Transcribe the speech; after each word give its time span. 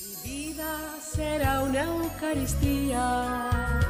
Mi 0.00 0.14
vida 0.22 1.00
será 1.00 1.62
una 1.62 1.82
Eucaristía. 1.82 3.80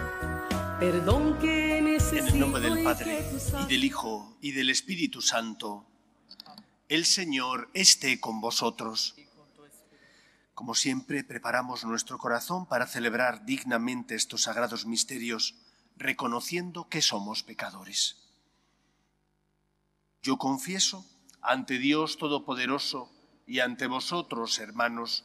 Perdón 0.80 1.38
que 1.38 1.82
necesito 1.82 2.28
En 2.28 2.34
el 2.34 2.40
nombre 2.40 2.62
del 2.62 2.82
Padre, 2.82 3.26
y 3.64 3.66
del 3.66 3.84
Hijo, 3.84 4.36
y 4.40 4.52
del 4.52 4.70
Espíritu 4.70 5.20
Santo, 5.20 5.84
el 6.88 7.04
Señor 7.04 7.68
esté 7.74 8.20
con 8.20 8.40
vosotros. 8.40 9.16
Como 10.54 10.74
siempre, 10.74 11.24
preparamos 11.24 11.84
nuestro 11.84 12.16
corazón 12.16 12.66
para 12.66 12.86
celebrar 12.86 13.44
dignamente 13.44 14.14
estos 14.14 14.44
sagrados 14.44 14.86
misterios, 14.86 15.56
reconociendo 15.96 16.88
que 16.88 17.02
somos 17.02 17.42
pecadores. 17.42 18.16
Yo 20.22 20.38
confieso 20.38 21.04
ante 21.42 21.78
Dios 21.78 22.16
Todopoderoso 22.16 23.12
y 23.46 23.60
ante 23.60 23.86
vosotros, 23.86 24.58
hermanos, 24.58 25.24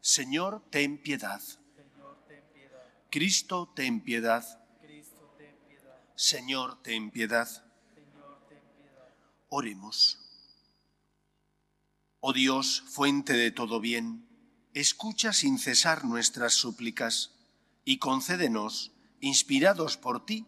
Señor, 0.00 0.62
ten 0.70 0.98
piedad. 0.98 1.40
Cristo, 3.10 3.72
ten 3.74 4.00
piedad. 4.00 4.60
Señor, 6.14 6.82
ten 6.82 7.10
piedad. 7.10 7.48
Oremos. 9.48 10.18
Oh 12.20 12.32
Dios, 12.32 12.82
fuente 12.88 13.34
de 13.34 13.50
todo 13.50 13.80
bien, 13.80 14.26
escucha 14.74 15.32
sin 15.32 15.58
cesar 15.58 16.04
nuestras 16.04 16.54
súplicas 16.54 17.32
y 17.84 17.98
concédenos, 17.98 18.92
inspirados 19.20 19.96
por 19.96 20.26
ti, 20.26 20.46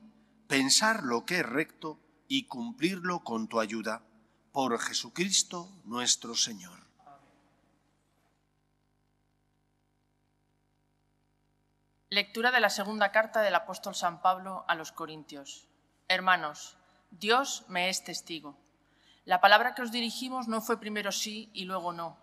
pensar 0.49 1.05
lo 1.05 1.25
que 1.25 1.41
es 1.41 1.47
recto 1.47 2.01
y 2.27 2.45
cumplirlo 2.45 3.23
con 3.23 3.49
tu 3.49 3.61
ayuda. 3.61 4.05
Por 4.51 4.79
Jesucristo 4.81 5.71
nuestro 5.85 6.35
Señor. 6.35 6.88
Lectura 12.11 12.51
de 12.51 12.61
la 12.61 12.70
segunda 12.70 13.12
carta 13.12 13.42
del 13.42 13.55
apóstol 13.55 13.95
San 13.95 14.23
Pablo 14.23 14.64
a 14.67 14.75
los 14.75 14.92
Corintios. 14.92 15.69
Hermanos, 16.09 16.78
Dios 17.11 17.67
me 17.69 17.91
es 17.91 18.03
testigo. 18.03 18.56
La 19.27 19.42
palabra 19.42 19.75
que 19.75 19.83
os 19.83 19.92
dirigimos 19.92 20.48
no 20.48 20.62
fue 20.62 20.81
primero 20.81 21.12
sí 21.12 21.50
y 21.53 21.67
luego 21.67 21.92
no. 21.92 22.17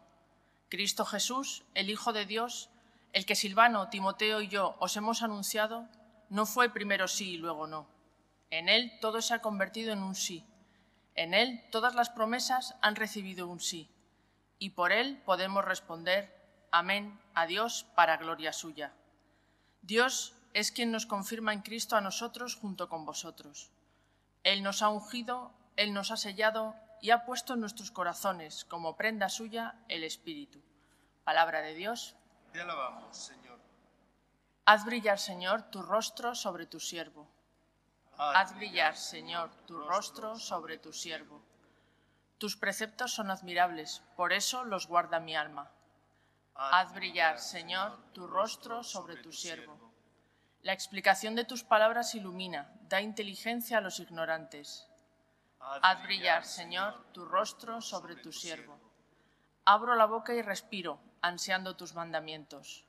Cristo 0.69 1.05
Jesús, 1.05 1.65
el 1.75 1.91
Hijo 1.91 2.13
de 2.13 2.25
Dios, 2.25 2.71
el 3.13 3.27
que 3.27 3.35
Silvano, 3.35 3.89
Timoteo 3.89 4.41
y 4.41 4.47
yo 4.47 4.75
os 4.79 4.97
hemos 4.97 5.21
anunciado, 5.21 5.87
no 6.29 6.47
fue 6.47 6.69
primero 6.73 7.07
sí 7.07 7.33
y 7.33 7.37
luego 7.37 7.67
no. 7.67 7.87
En 8.49 8.69
Él 8.69 8.91
todo 9.01 9.21
se 9.21 9.35
ha 9.35 9.43
convertido 9.43 9.93
en 9.93 10.01
un 10.01 10.15
sí. 10.15 10.47
En 11.13 11.35
Él 11.35 11.63
todas 11.71 11.93
las 11.93 12.09
promesas 12.09 12.75
han 12.81 12.95
recibido 12.95 13.47
un 13.47 13.59
sí. 13.59 13.91
Y 14.57 14.71
por 14.71 14.91
Él 14.91 15.21
podemos 15.25 15.63
responder, 15.63 16.35
amén, 16.71 17.19
a 17.35 17.45
Dios 17.45 17.85
para 17.93 18.17
gloria 18.17 18.51
suya. 18.51 18.95
Dios 19.85 20.33
es 20.55 20.71
quien 20.71 20.91
nos 20.91 21.05
confirma 21.05 21.53
en 21.53 21.61
Cristo 21.61 21.95
a 21.95 22.01
nosotros 22.01 22.55
junto 22.55 22.89
con 22.89 23.05
vosotros. 23.05 23.69
Él 24.41 24.63
nos 24.63 24.81
ha 24.81 24.89
ungido, 24.89 25.51
Él 25.75 25.93
nos 25.93 26.09
ha 26.09 26.17
sellado 26.17 26.73
y 27.03 27.11
ha 27.11 27.23
puesto 27.23 27.53
en 27.53 27.59
nuestros 27.59 27.91
corazones 27.91 28.65
como 28.65 28.97
prenda 28.97 29.29
suya 29.29 29.75
el 29.87 30.03
Espíritu. 30.03 30.59
Palabra 31.23 31.61
de 31.61 31.75
Dios. 31.75 32.15
Te 32.51 32.61
alabamos, 32.61 33.15
Señor. 33.15 33.59
Haz 34.65 34.85
brillar, 34.85 35.19
Señor, 35.19 35.69
tu 35.69 35.83
rostro 35.83 36.33
sobre 36.33 36.65
tu 36.65 36.79
siervo. 36.79 37.29
Haz 38.17 38.55
brillar, 38.55 38.97
Señor, 38.97 39.51
tu 39.67 39.77
rostro 39.77 40.39
sobre 40.39 40.79
tu 40.79 40.93
siervo. 40.93 41.43
Tus 42.39 42.57
preceptos 42.57 43.13
son 43.13 43.29
admirables, 43.29 44.01
por 44.15 44.33
eso 44.33 44.63
los 44.63 44.87
guarda 44.87 45.19
mi 45.19 45.35
alma. 45.35 45.69
Haz 46.57 46.93
brillar, 46.93 47.37
Señor, 47.39 47.97
tu 48.13 48.27
rostro 48.27 48.81
sobre 48.81 49.17
tu 49.17 49.33
siervo. 49.33 49.77
La 50.61 50.71
explicación 50.71 51.35
de 51.35 51.43
tus 51.43 51.65
palabras 51.65 52.15
ilumina, 52.15 52.71
da 52.83 53.01
inteligencia 53.01 53.79
a 53.79 53.81
los 53.81 53.99
ignorantes. 53.99 54.87
Haz 55.59 56.01
brillar, 56.03 56.45
Señor, 56.45 57.11
tu 57.11 57.25
rostro 57.25 57.81
sobre 57.81 58.15
tu 58.15 58.31
siervo. 58.31 58.79
Abro 59.65 59.95
la 59.95 60.05
boca 60.05 60.33
y 60.33 60.41
respiro, 60.41 61.01
ansiando 61.21 61.75
tus 61.75 61.93
mandamientos. 61.93 62.85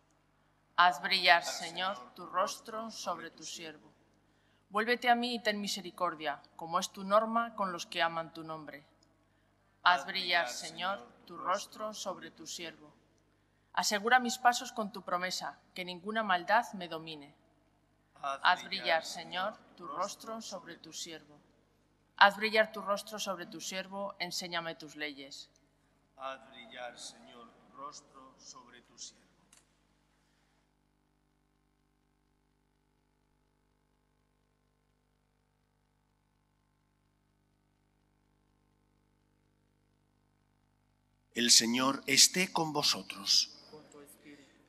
Haz 0.76 1.02
brillar, 1.02 1.42
Señor, 1.42 2.14
tu 2.14 2.24
rostro 2.24 2.92
sobre 2.92 3.32
tu 3.32 3.42
siervo. 3.42 3.92
Vuélvete 4.70 5.10
a 5.10 5.16
mí 5.16 5.34
y 5.34 5.42
ten 5.42 5.60
misericordia, 5.60 6.40
como 6.54 6.78
es 6.78 6.92
tu 6.92 7.02
norma 7.02 7.56
con 7.56 7.72
los 7.72 7.84
que 7.84 8.00
aman 8.00 8.32
tu 8.32 8.44
nombre. 8.44 8.86
Haz 9.82 10.06
brillar, 10.06 10.48
Señor, 10.48 11.04
tu 11.26 11.36
rostro 11.36 11.92
sobre 11.92 12.30
tu 12.30 12.46
siervo. 12.46 12.95
Asegura 13.76 14.20
mis 14.20 14.38
pasos 14.38 14.72
con 14.72 14.90
tu 14.90 15.02
promesa, 15.02 15.58
que 15.74 15.84
ninguna 15.84 16.22
maldad 16.22 16.64
me 16.72 16.88
domine. 16.88 17.34
Haz 18.22 18.64
brillar, 18.64 19.04
Señor, 19.04 19.54
tu 19.76 19.86
rostro 19.86 20.40
sobre 20.40 20.78
tu 20.78 20.94
siervo. 20.94 21.38
Haz 22.16 22.38
brillar 22.38 22.72
tu 22.72 22.80
rostro 22.80 23.18
sobre 23.18 23.44
tu 23.44 23.60
siervo, 23.60 24.16
enséñame 24.18 24.76
tus 24.76 24.96
leyes. 24.96 25.50
Haz 26.16 26.40
brillar, 26.48 26.98
Señor, 26.98 27.52
tu 27.52 27.76
rostro 27.76 28.34
sobre 28.38 28.80
tu 28.80 28.98
siervo. 28.98 29.26
El 41.34 41.50
Señor 41.50 42.02
esté 42.06 42.50
con 42.50 42.72
vosotros. 42.72 43.55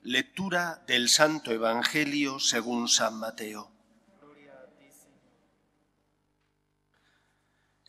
Lectura 0.10 0.86
del 0.88 1.10
Santo 1.10 1.52
Evangelio 1.52 2.40
según 2.40 2.88
San 2.88 3.20
Mateo. 3.20 3.74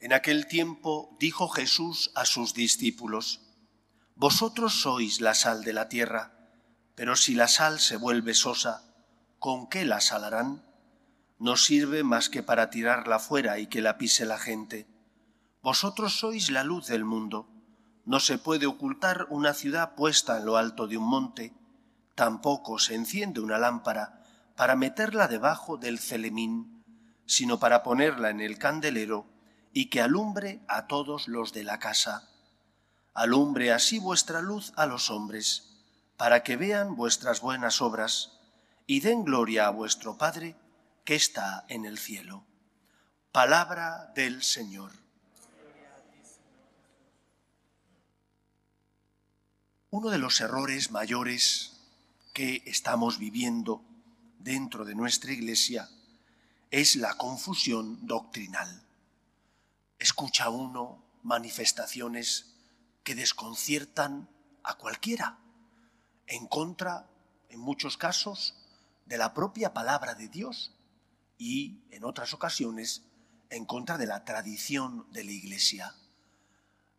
En 0.00 0.12
aquel 0.12 0.48
tiempo 0.48 1.16
dijo 1.20 1.48
Jesús 1.48 2.10
a 2.16 2.24
sus 2.24 2.54
discípulos, 2.54 3.40
Vosotros 4.16 4.80
sois 4.80 5.20
la 5.20 5.32
sal 5.34 5.62
de 5.62 5.72
la 5.72 5.88
tierra, 5.88 6.50
pero 6.96 7.14
si 7.14 7.36
la 7.36 7.46
sal 7.46 7.78
se 7.78 7.96
vuelve 7.96 8.34
sosa, 8.34 8.82
¿con 9.38 9.68
qué 9.68 9.84
la 9.84 10.00
salarán? 10.00 10.64
No 11.38 11.56
sirve 11.56 12.02
más 12.02 12.28
que 12.28 12.42
para 12.42 12.68
tirarla 12.68 13.20
fuera 13.20 13.60
y 13.60 13.68
que 13.68 13.80
la 13.80 13.96
pise 13.96 14.26
la 14.26 14.40
gente. 14.40 14.88
Vosotros 15.62 16.18
sois 16.18 16.50
la 16.50 16.64
luz 16.64 16.88
del 16.88 17.04
mundo. 17.04 17.48
No 18.04 18.18
se 18.18 18.38
puede 18.38 18.66
ocultar 18.66 19.28
una 19.30 19.54
ciudad 19.54 19.94
puesta 19.94 20.38
en 20.38 20.46
lo 20.46 20.56
alto 20.56 20.88
de 20.88 20.96
un 20.96 21.04
monte, 21.04 21.54
tampoco 22.18 22.80
se 22.80 22.96
enciende 22.96 23.38
una 23.38 23.58
lámpara 23.58 24.24
para 24.56 24.74
meterla 24.74 25.28
debajo 25.28 25.76
del 25.76 26.00
celemín, 26.00 26.84
sino 27.26 27.60
para 27.60 27.84
ponerla 27.84 28.30
en 28.30 28.40
el 28.40 28.58
candelero 28.58 29.24
y 29.72 29.86
que 29.88 30.00
alumbre 30.00 30.60
a 30.66 30.88
todos 30.88 31.28
los 31.28 31.52
de 31.52 31.62
la 31.62 31.78
casa. 31.78 32.28
Alumbre 33.14 33.72
así 33.72 34.00
vuestra 34.00 34.42
luz 34.42 34.72
a 34.74 34.86
los 34.86 35.10
hombres, 35.10 35.78
para 36.16 36.42
que 36.42 36.56
vean 36.56 36.96
vuestras 36.96 37.40
buenas 37.40 37.80
obras 37.80 38.40
y 38.84 38.98
den 38.98 39.22
gloria 39.24 39.68
a 39.68 39.70
vuestro 39.70 40.18
Padre 40.18 40.56
que 41.04 41.14
está 41.14 41.66
en 41.68 41.84
el 41.84 41.98
cielo. 41.98 42.44
Palabra 43.30 44.10
del 44.16 44.42
Señor. 44.42 44.90
Uno 49.90 50.10
de 50.10 50.18
los 50.18 50.40
errores 50.40 50.90
mayores 50.90 51.77
que 52.38 52.62
estamos 52.66 53.18
viviendo 53.18 53.82
dentro 54.38 54.84
de 54.84 54.94
nuestra 54.94 55.32
Iglesia 55.32 55.90
es 56.70 56.94
la 56.94 57.14
confusión 57.14 58.06
doctrinal. 58.06 58.86
Escucha 59.98 60.48
uno 60.48 61.02
manifestaciones 61.24 62.54
que 63.02 63.16
desconciertan 63.16 64.28
a 64.62 64.74
cualquiera, 64.74 65.40
en 66.28 66.46
contra, 66.46 67.10
en 67.48 67.58
muchos 67.58 67.96
casos, 67.96 68.54
de 69.04 69.18
la 69.18 69.34
propia 69.34 69.74
palabra 69.74 70.14
de 70.14 70.28
Dios 70.28 70.76
y, 71.38 71.82
en 71.90 72.04
otras 72.04 72.34
ocasiones, 72.34 73.02
en 73.50 73.64
contra 73.64 73.98
de 73.98 74.06
la 74.06 74.24
tradición 74.24 75.10
de 75.10 75.24
la 75.24 75.32
Iglesia. 75.32 75.96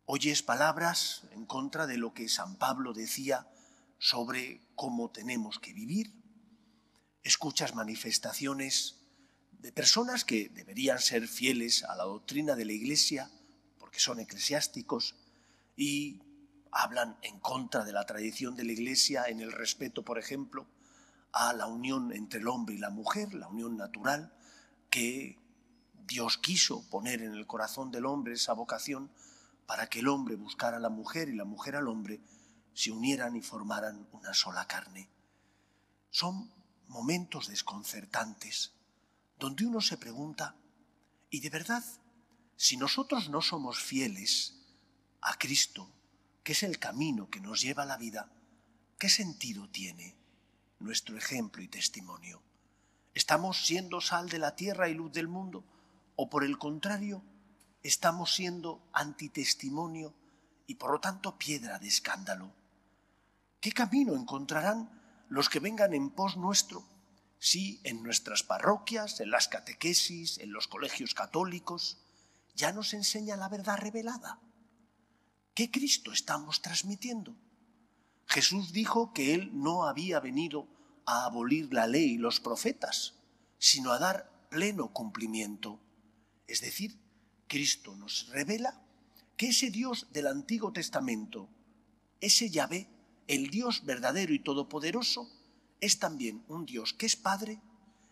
Oyes 0.04 0.42
palabras 0.42 1.22
en 1.30 1.46
contra 1.46 1.86
de 1.86 1.96
lo 1.96 2.12
que 2.12 2.28
San 2.28 2.56
Pablo 2.56 2.92
decía 2.92 3.46
sobre 4.00 4.62
cómo 4.74 5.10
tenemos 5.10 5.58
que 5.58 5.74
vivir, 5.74 6.12
escuchas 7.22 7.74
manifestaciones 7.74 8.96
de 9.52 9.72
personas 9.72 10.24
que 10.24 10.48
deberían 10.48 10.98
ser 10.98 11.28
fieles 11.28 11.84
a 11.84 11.94
la 11.94 12.04
doctrina 12.04 12.56
de 12.56 12.64
la 12.64 12.72
Iglesia, 12.72 13.30
porque 13.78 14.00
son 14.00 14.18
eclesiásticos, 14.18 15.16
y 15.76 16.22
hablan 16.72 17.18
en 17.20 17.38
contra 17.40 17.84
de 17.84 17.92
la 17.92 18.06
tradición 18.06 18.56
de 18.56 18.64
la 18.64 18.72
Iglesia 18.72 19.24
en 19.28 19.40
el 19.40 19.52
respeto, 19.52 20.02
por 20.02 20.18
ejemplo, 20.18 20.66
a 21.32 21.52
la 21.52 21.66
unión 21.66 22.10
entre 22.12 22.40
el 22.40 22.48
hombre 22.48 22.76
y 22.76 22.78
la 22.78 22.90
mujer, 22.90 23.34
la 23.34 23.48
unión 23.48 23.76
natural, 23.76 24.32
que 24.88 25.38
Dios 26.06 26.38
quiso 26.38 26.88
poner 26.88 27.20
en 27.20 27.34
el 27.34 27.46
corazón 27.46 27.90
del 27.90 28.06
hombre 28.06 28.32
esa 28.32 28.54
vocación 28.54 29.12
para 29.66 29.88
que 29.88 30.00
el 30.00 30.08
hombre 30.08 30.36
buscara 30.36 30.78
a 30.78 30.80
la 30.80 30.88
mujer 30.88 31.28
y 31.28 31.36
la 31.36 31.44
mujer 31.44 31.76
al 31.76 31.86
hombre 31.86 32.20
se 32.80 32.90
unieran 32.90 33.36
y 33.36 33.42
formaran 33.42 34.08
una 34.12 34.32
sola 34.32 34.66
carne. 34.66 35.06
Son 36.08 36.50
momentos 36.88 37.48
desconcertantes 37.48 38.72
donde 39.38 39.66
uno 39.66 39.82
se 39.82 39.98
pregunta, 39.98 40.56
¿y 41.28 41.40
de 41.40 41.50
verdad, 41.50 41.84
si 42.56 42.78
nosotros 42.78 43.28
no 43.28 43.42
somos 43.42 43.78
fieles 43.78 44.54
a 45.20 45.36
Cristo, 45.36 45.92
que 46.42 46.52
es 46.52 46.62
el 46.62 46.78
camino 46.78 47.28
que 47.28 47.40
nos 47.40 47.60
lleva 47.60 47.82
a 47.82 47.86
la 47.86 47.98
vida, 47.98 48.32
qué 48.98 49.10
sentido 49.10 49.68
tiene 49.68 50.16
nuestro 50.78 51.18
ejemplo 51.18 51.62
y 51.62 51.68
testimonio? 51.68 52.42
¿Estamos 53.12 53.66
siendo 53.66 54.00
sal 54.00 54.30
de 54.30 54.38
la 54.38 54.56
tierra 54.56 54.88
y 54.88 54.94
luz 54.94 55.12
del 55.12 55.28
mundo? 55.28 55.64
¿O 56.16 56.30
por 56.30 56.44
el 56.44 56.56
contrario, 56.56 57.22
estamos 57.82 58.34
siendo 58.34 58.82
antitestimonio 58.94 60.14
y 60.66 60.76
por 60.76 60.92
lo 60.92 61.00
tanto 61.00 61.36
piedra 61.36 61.78
de 61.78 61.88
escándalo? 61.88 62.54
¿Qué 63.60 63.72
camino 63.72 64.14
encontrarán 64.14 64.90
los 65.28 65.48
que 65.48 65.60
vengan 65.60 65.94
en 65.94 66.10
pos 66.10 66.36
nuestro 66.36 66.84
si 67.40 67.80
en 67.84 68.02
nuestras 68.02 68.42
parroquias, 68.42 69.20
en 69.20 69.30
las 69.30 69.48
catequesis, 69.48 70.38
en 70.38 70.52
los 70.52 70.68
colegios 70.68 71.14
católicos, 71.14 71.98
ya 72.54 72.72
nos 72.72 72.92
enseña 72.92 73.36
la 73.36 73.48
verdad 73.48 73.78
revelada. 73.78 74.38
¿Qué 75.54 75.70
Cristo 75.70 76.12
estamos 76.12 76.60
transmitiendo? 76.60 77.34
Jesús 78.26 78.72
dijo 78.72 79.12
que 79.14 79.34
Él 79.34 79.50
no 79.54 79.84
había 79.84 80.20
venido 80.20 80.68
a 81.06 81.24
abolir 81.24 81.72
la 81.72 81.86
ley 81.86 82.12
y 82.12 82.18
los 82.18 82.40
profetas, 82.40 83.14
sino 83.58 83.90
a 83.92 83.98
dar 83.98 84.48
pleno 84.50 84.92
cumplimiento. 84.92 85.80
Es 86.46 86.60
decir, 86.60 86.98
Cristo 87.48 87.96
nos 87.96 88.28
revela 88.28 88.82
que 89.38 89.48
ese 89.48 89.70
Dios 89.70 90.08
del 90.12 90.26
Antiguo 90.26 90.72
Testamento, 90.72 91.48
ese 92.20 92.50
Yahvé, 92.50 92.86
el 93.30 93.46
Dios 93.46 93.84
verdadero 93.84 94.34
y 94.34 94.40
todopoderoso, 94.40 95.30
es 95.80 96.00
también 96.00 96.42
un 96.48 96.66
Dios 96.66 96.92
que 96.92 97.06
es 97.06 97.14
Padre, 97.14 97.62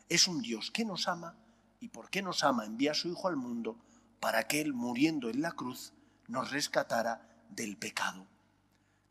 es 0.08 0.28
un 0.28 0.42
Dios 0.42 0.70
que 0.70 0.84
nos 0.84 1.08
ama 1.08 1.36
y 1.80 1.88
porque 1.88 2.22
nos 2.22 2.44
ama 2.44 2.64
envía 2.64 2.92
a 2.92 2.94
su 2.94 3.08
Hijo 3.08 3.26
al 3.26 3.34
mundo 3.34 3.76
para 4.20 4.46
que 4.46 4.60
Él, 4.60 4.74
muriendo 4.74 5.28
en 5.28 5.42
la 5.42 5.50
cruz, 5.50 5.92
nos 6.28 6.52
rescatara 6.52 7.28
del 7.50 7.76
pecado. 7.76 8.28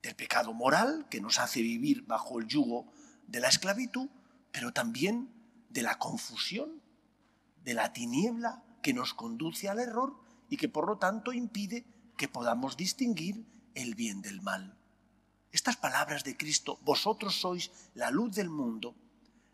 Del 0.02 0.16
pecado 0.16 0.54
moral 0.54 1.08
que 1.10 1.20
nos 1.20 1.40
hace 1.40 1.62
vivir 1.62 2.04
bajo 2.04 2.40
el 2.40 2.48
yugo 2.48 2.90
de 3.28 3.42
la 3.42 3.50
esclavitud, 3.50 4.08
pero 4.54 4.72
también 4.72 5.30
de 5.70 5.82
la 5.82 6.00
confusión, 6.00 6.82
de 7.66 7.74
la 7.74 7.92
tiniebla 7.92 8.64
que 8.82 8.94
nos 8.94 9.14
conduce 9.14 9.68
al 9.68 9.80
error 9.80 10.18
y 10.50 10.56
que 10.56 10.70
por 10.70 10.88
lo 10.88 11.00
tanto 11.00 11.34
impide 11.34 11.86
que 12.16 12.30
podamos 12.30 12.78
distinguir 12.78 13.46
el 13.76 13.94
bien 13.94 14.22
del 14.22 14.42
mal. 14.42 14.77
Estas 15.52 15.78
palabras 15.78 16.24
de 16.24 16.36
Cristo, 16.36 16.80
vosotros 16.84 17.40
sois 17.40 17.72
la 17.96 18.12
luz 18.12 18.36
del 18.36 18.50
mundo, 18.50 18.96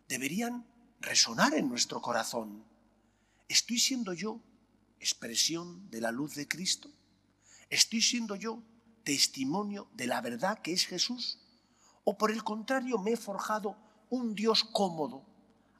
deberían 0.07 0.65
resonar 0.99 1.53
en 1.53 1.69
nuestro 1.69 2.01
corazón. 2.01 2.63
¿Estoy 3.47 3.77
siendo 3.77 4.13
yo 4.13 4.39
expresión 4.99 5.89
de 5.91 6.01
la 6.01 6.11
luz 6.11 6.35
de 6.35 6.47
Cristo? 6.47 6.89
¿Estoy 7.69 8.01
siendo 8.01 8.35
yo 8.35 8.63
testimonio 9.03 9.87
de 9.93 10.07
la 10.07 10.21
verdad 10.21 10.59
que 10.59 10.73
es 10.73 10.85
Jesús? 10.87 11.39
¿O 12.03 12.17
por 12.17 12.31
el 12.31 12.43
contrario 12.43 12.97
me 12.97 13.11
he 13.11 13.17
forjado 13.17 13.77
un 14.09 14.33
Dios 14.33 14.63
cómodo, 14.63 15.23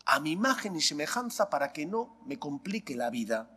a 0.05 0.19
mi 0.19 0.31
imagen 0.31 0.75
y 0.75 0.81
semejanza 0.81 1.49
para 1.49 1.73
que 1.73 1.85
no 1.85 2.21
me 2.25 2.37
complique 2.37 2.95
la 2.95 3.09
vida? 3.09 3.49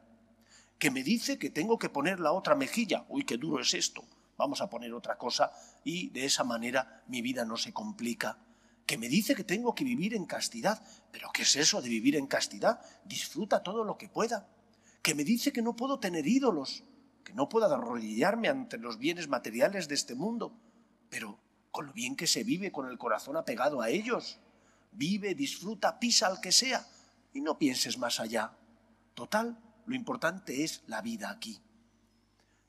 Que 0.79 0.91
me 0.91 1.03
dice 1.03 1.39
que 1.39 1.51
tengo 1.51 1.79
que 1.79 1.91
poner 1.91 2.19
la 2.19 2.33
otra 2.33 2.55
mejilla. 2.55 3.05
Uy, 3.09 3.25
qué 3.25 3.37
duro 3.37 3.61
es 3.61 3.75
esto 3.75 4.05
vamos 4.37 4.61
a 4.61 4.69
poner 4.69 4.93
otra 4.93 5.17
cosa 5.17 5.51
y 5.85 6.11
de 6.11 6.25
esa 6.25 6.45
manera 6.45 7.03
mi 7.09 7.23
vida 7.23 7.45
no 7.45 7.57
se 7.57 7.73
complica. 7.73 8.39
Que 8.87 8.99
me 8.99 9.09
dice 9.09 9.35
que 9.35 9.45
tengo 9.45 9.75
que 9.75 9.85
vivir 9.85 10.15
en 10.15 10.27
castidad, 10.27 10.81
pero 11.11 11.31
¿qué 11.33 11.43
es 11.43 11.57
eso 11.57 11.83
de 11.83 11.89
vivir 11.89 12.17
en 12.17 12.27
castidad? 12.27 12.81
Disfruta 13.05 13.63
todo 13.63 13.85
lo 13.85 13.99
que 13.99 14.09
pueda. 14.09 14.49
Que 15.03 15.15
me 15.15 15.25
dice 15.25 15.53
que 15.53 15.63
no 15.63 15.75
puedo 15.75 15.99
tener 15.99 16.27
ídolos, 16.27 16.85
que 17.25 17.33
no 17.33 17.49
puedo 17.49 17.67
arrodillarme 17.67 18.49
ante 18.49 18.79
los 18.79 18.99
bienes 18.99 19.29
materiales 19.29 19.89
de 19.89 19.97
este 19.97 20.15
mundo, 20.15 20.57
pero 21.11 21.41
con 21.73 21.87
lo 21.87 21.93
bien 21.93 22.17
que 22.17 22.29
se 22.29 22.45
vive 22.45 22.71
con 22.71 22.89
el 22.89 22.97
corazón 22.97 23.37
apegado 23.37 23.81
a 23.81 23.91
ellos. 23.91 24.39
Vive, 24.93 25.35
disfruta, 25.35 25.99
pisa 25.99 26.29
al 26.29 26.41
que 26.41 26.53
sea 26.53 26.87
y 27.35 27.41
no 27.41 27.59
pienses 27.59 27.99
más 27.99 28.21
allá. 28.21 28.57
Total, 29.15 29.59
lo 29.85 29.95
importante 29.95 30.63
es 30.63 30.85
la 30.87 31.03
vida 31.03 31.31
aquí. 31.31 31.61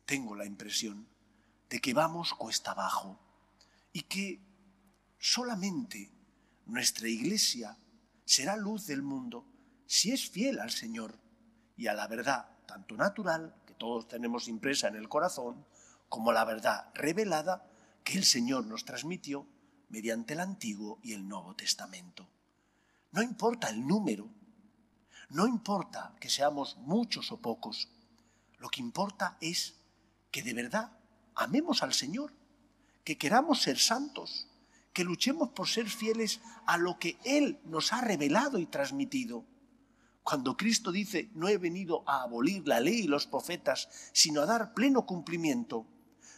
Tengo 0.05 0.35
la 0.35 0.45
impresión 0.45 1.07
de 1.69 1.79
que 1.79 1.93
vamos 1.93 2.33
cuesta 2.33 2.71
abajo 2.71 3.19
y 3.93 4.03
que 4.03 4.41
solamente 5.19 6.11
nuestra 6.65 7.07
iglesia 7.07 7.77
será 8.25 8.55
luz 8.55 8.87
del 8.87 9.01
mundo 9.01 9.45
si 9.85 10.11
es 10.11 10.29
fiel 10.29 10.59
al 10.59 10.71
Señor 10.71 11.17
y 11.75 11.87
a 11.87 11.93
la 11.93 12.07
verdad, 12.07 12.49
tanto 12.65 12.95
natural, 12.95 13.55
que 13.65 13.73
todos 13.73 14.07
tenemos 14.07 14.47
impresa 14.47 14.87
en 14.87 14.95
el 14.95 15.07
corazón, 15.07 15.65
como 16.09 16.31
la 16.31 16.43
verdad 16.43 16.91
revelada 16.93 17.69
que 18.03 18.17
el 18.17 18.23
Señor 18.23 18.65
nos 18.65 18.83
transmitió 18.83 19.47
mediante 19.89 20.33
el 20.33 20.41
Antiguo 20.41 20.99
y 21.03 21.13
el 21.13 21.27
Nuevo 21.27 21.55
Testamento. 21.55 22.27
No 23.11 23.21
importa 23.21 23.69
el 23.69 23.85
número, 23.85 24.29
no 25.29 25.47
importa 25.47 26.15
que 26.19 26.29
seamos 26.29 26.77
muchos 26.77 27.31
o 27.31 27.41
pocos, 27.41 27.89
lo 28.57 28.69
que 28.69 28.81
importa 28.81 29.37
es 29.39 29.75
que 30.31 30.41
de 30.41 30.53
verdad 30.53 30.96
amemos 31.37 31.83
al 31.83 31.93
Señor, 31.93 32.33
que 33.03 33.17
queramos 33.17 33.61
ser 33.61 33.79
santos, 33.79 34.47
que 34.91 35.03
luchemos 35.03 35.49
por 35.49 35.67
ser 35.67 35.89
fieles 35.89 36.41
a 36.65 36.77
lo 36.77 36.99
que 36.99 37.17
Él 37.23 37.59
nos 37.65 37.93
ha 37.93 38.01
revelado 38.01 38.57
y 38.57 38.65
transmitido. 38.65 39.45
Cuando 40.23 40.57
Cristo 40.57 40.91
dice, 40.91 41.29
no 41.35 41.47
he 41.47 41.57
venido 41.57 42.03
a 42.05 42.23
abolir 42.23 42.67
la 42.67 42.79
ley 42.79 43.01
y 43.01 43.07
los 43.07 43.27
profetas, 43.27 43.87
sino 44.11 44.41
a 44.41 44.45
dar 44.45 44.73
pleno 44.73 45.05
cumplimiento, 45.05 45.85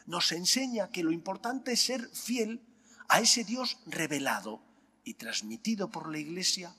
nos 0.06 0.32
enseña 0.32 0.90
que 0.90 1.04
lo 1.04 1.12
importante 1.12 1.72
es 1.72 1.82
ser 1.82 2.08
fiel 2.10 2.62
a 3.08 3.20
ese 3.20 3.44
Dios 3.44 3.80
revelado 3.86 4.62
y 5.04 5.16
transmitido 5.16 5.90
por 5.90 6.12
la 6.12 6.20
Iglesia 6.20 6.76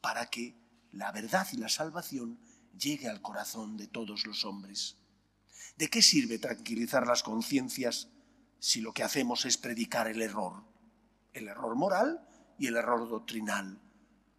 para 0.00 0.26
que 0.26 0.54
la 0.92 1.12
verdad 1.12 1.46
y 1.52 1.56
la 1.56 1.68
salvación 1.68 2.38
llegue 2.78 3.08
al 3.08 3.22
corazón 3.22 3.76
de 3.76 3.86
todos 3.86 4.26
los 4.26 4.44
hombres. 4.44 4.99
¿De 5.80 5.88
qué 5.88 6.02
sirve 6.02 6.38
tranquilizar 6.38 7.06
las 7.06 7.22
conciencias 7.22 8.08
si 8.58 8.82
lo 8.82 8.92
que 8.92 9.02
hacemos 9.02 9.46
es 9.46 9.56
predicar 9.56 10.08
el 10.08 10.20
error? 10.20 10.62
El 11.32 11.48
error 11.48 11.74
moral 11.74 12.20
y 12.58 12.66
el 12.66 12.76
error 12.76 13.08
doctrinal. 13.08 13.80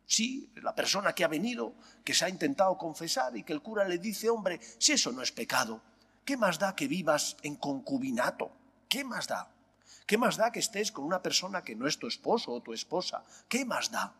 Sí, 0.06 0.52
la 0.58 0.76
persona 0.76 1.14
que 1.14 1.24
ha 1.24 1.28
venido, 1.28 1.74
que 2.06 2.14
se 2.14 2.26
ha 2.26 2.30
intentado 2.30 2.78
confesar 2.78 3.36
y 3.36 3.42
que 3.42 3.54
el 3.54 3.64
cura 3.64 3.88
le 3.88 3.98
dice, 3.98 4.30
hombre, 4.30 4.60
si 4.78 4.92
eso 4.92 5.12
no 5.12 5.24
es 5.24 5.32
pecado, 5.32 5.82
¿qué 6.26 6.38
más 6.38 6.60
da 6.60 6.76
que 6.76 6.88
vivas 6.88 7.38
en 7.42 7.56
concubinato? 7.56 8.52
¿Qué 8.88 9.04
más 9.04 9.26
da? 9.26 9.52
¿Qué 10.06 10.20
más 10.20 10.38
da 10.38 10.52
que 10.52 10.60
estés 10.60 10.92
con 10.92 11.06
una 11.06 11.24
persona 11.24 11.64
que 11.64 11.76
no 11.76 11.88
es 11.88 11.98
tu 11.98 12.06
esposo 12.06 12.52
o 12.52 12.62
tu 12.62 12.72
esposa? 12.72 13.24
¿Qué 13.50 13.66
más 13.66 13.90
da? 13.90 14.14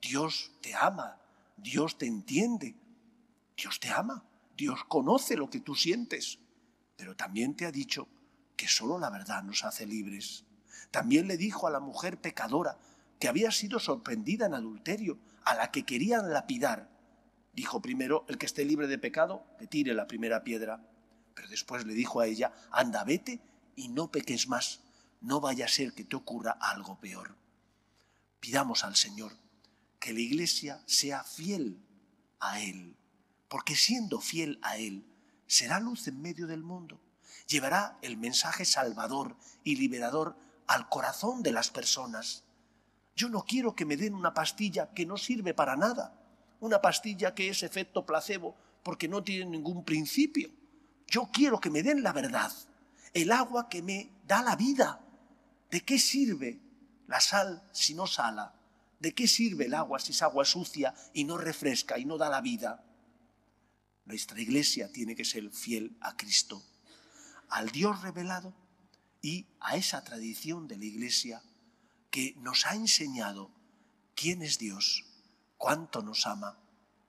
Dios 0.00 0.52
te 0.60 0.76
ama, 0.76 1.18
Dios 1.56 1.98
te 1.98 2.06
entiende, 2.06 2.76
Dios 3.56 3.80
te 3.80 3.90
ama, 3.90 4.22
Dios 4.56 4.84
conoce 4.84 5.36
lo 5.36 5.50
que 5.50 5.58
tú 5.58 5.74
sientes 5.74 6.38
pero 7.02 7.16
también 7.16 7.56
te 7.56 7.66
ha 7.66 7.72
dicho 7.72 8.06
que 8.54 8.68
solo 8.68 8.96
la 8.96 9.10
verdad 9.10 9.42
nos 9.42 9.64
hace 9.64 9.86
libres. 9.86 10.44
También 10.92 11.26
le 11.26 11.36
dijo 11.36 11.66
a 11.66 11.70
la 11.72 11.80
mujer 11.80 12.20
pecadora 12.20 12.78
que 13.18 13.26
había 13.26 13.50
sido 13.50 13.80
sorprendida 13.80 14.46
en 14.46 14.54
adulterio, 14.54 15.18
a 15.44 15.56
la 15.56 15.72
que 15.72 15.82
querían 15.82 16.32
lapidar. 16.32 16.88
Dijo 17.54 17.82
primero, 17.82 18.24
el 18.28 18.38
que 18.38 18.46
esté 18.46 18.64
libre 18.64 18.86
de 18.86 18.98
pecado, 18.98 19.44
que 19.58 19.66
tire 19.66 19.94
la 19.94 20.06
primera 20.06 20.44
piedra. 20.44 20.80
Pero 21.34 21.48
después 21.48 21.84
le 21.86 21.94
dijo 21.94 22.20
a 22.20 22.26
ella, 22.28 22.52
anda, 22.70 23.02
vete 23.02 23.40
y 23.74 23.88
no 23.88 24.12
peques 24.12 24.46
más, 24.46 24.84
no 25.20 25.40
vaya 25.40 25.64
a 25.64 25.68
ser 25.68 25.94
que 25.94 26.04
te 26.04 26.14
ocurra 26.14 26.52
algo 26.52 27.00
peor. 27.00 27.36
Pidamos 28.38 28.84
al 28.84 28.94
Señor 28.94 29.32
que 29.98 30.12
la 30.12 30.20
Iglesia 30.20 30.80
sea 30.86 31.24
fiel 31.24 31.84
a 32.38 32.60
Él, 32.60 32.96
porque 33.48 33.74
siendo 33.74 34.20
fiel 34.20 34.60
a 34.62 34.78
Él, 34.78 35.04
será 35.52 35.78
luz 35.80 36.08
en 36.08 36.22
medio 36.22 36.46
del 36.46 36.62
mundo. 36.62 36.98
Llevará 37.46 37.98
el 38.00 38.16
mensaje 38.16 38.64
salvador 38.64 39.36
y 39.62 39.76
liberador 39.76 40.34
al 40.66 40.88
corazón 40.88 41.42
de 41.42 41.52
las 41.52 41.68
personas. 41.68 42.44
Yo 43.14 43.28
no 43.28 43.44
quiero 43.44 43.76
que 43.76 43.84
me 43.84 43.98
den 43.98 44.14
una 44.14 44.32
pastilla 44.32 44.94
que 44.94 45.04
no 45.04 45.18
sirve 45.18 45.52
para 45.52 45.76
nada, 45.76 46.18
una 46.60 46.80
pastilla 46.80 47.34
que 47.34 47.50
es 47.50 47.62
efecto 47.62 48.06
placebo 48.06 48.56
porque 48.82 49.08
no 49.08 49.22
tiene 49.22 49.44
ningún 49.44 49.84
principio. 49.84 50.48
Yo 51.06 51.28
quiero 51.30 51.60
que 51.60 51.68
me 51.68 51.82
den 51.82 52.02
la 52.02 52.14
verdad, 52.14 52.50
el 53.12 53.30
agua 53.30 53.68
que 53.68 53.82
me 53.82 54.10
da 54.26 54.42
la 54.42 54.56
vida. 54.56 55.00
¿De 55.70 55.82
qué 55.82 55.98
sirve 55.98 56.60
la 57.08 57.20
sal 57.20 57.62
si 57.72 57.92
no 57.92 58.06
sala? 58.06 58.54
¿De 58.98 59.12
qué 59.12 59.28
sirve 59.28 59.66
el 59.66 59.74
agua 59.74 59.98
si 59.98 60.12
es 60.12 60.22
agua 60.22 60.46
sucia 60.46 60.94
y 61.12 61.24
no 61.24 61.36
refresca 61.36 61.98
y 61.98 62.06
no 62.06 62.16
da 62.16 62.30
la 62.30 62.40
vida? 62.40 62.82
Nuestra 64.04 64.40
iglesia 64.40 64.90
tiene 64.90 65.14
que 65.14 65.24
ser 65.24 65.50
fiel 65.50 65.96
a 66.00 66.16
Cristo, 66.16 66.62
al 67.48 67.70
Dios 67.70 68.02
revelado 68.02 68.54
y 69.20 69.46
a 69.60 69.76
esa 69.76 70.02
tradición 70.02 70.66
de 70.66 70.76
la 70.76 70.84
iglesia 70.84 71.42
que 72.10 72.34
nos 72.38 72.66
ha 72.66 72.74
enseñado 72.74 73.50
quién 74.14 74.42
es 74.42 74.58
Dios, 74.58 75.04
cuánto 75.56 76.02
nos 76.02 76.26
ama 76.26 76.58